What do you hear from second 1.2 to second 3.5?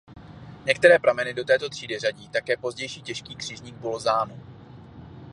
do této třídy řadí také pozdější těžký